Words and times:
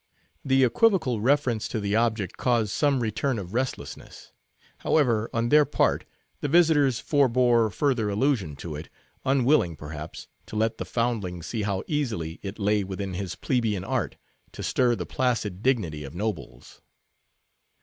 The 0.43 0.63
equivocal 0.63 1.21
reference 1.21 1.67
to 1.67 1.79
the 1.79 1.95
object 1.95 2.35
caused 2.35 2.71
some 2.71 3.01
return 3.01 3.37
of 3.37 3.53
restlessness. 3.53 4.31
However, 4.79 5.29
on 5.31 5.49
their 5.49 5.63
part, 5.63 6.05
the 6.39 6.47
visitors 6.47 6.99
forbore 6.99 7.69
further 7.71 8.09
allusion 8.09 8.55
to 8.55 8.75
it, 8.75 8.89
unwilling, 9.25 9.75
perhaps, 9.75 10.27
to 10.47 10.55
let 10.55 10.79
the 10.79 10.85
foundling 10.85 11.43
see 11.43 11.61
how 11.61 11.83
easily 11.85 12.39
it 12.41 12.57
lay 12.57 12.83
within 12.83 13.13
his 13.13 13.35
plebeian 13.35 13.83
art 13.83 14.17
to 14.53 14.63
stir 14.63 14.95
the 14.95 15.05
placid 15.05 15.61
dignity 15.61 16.03
of 16.03 16.15
nobles. 16.15 16.81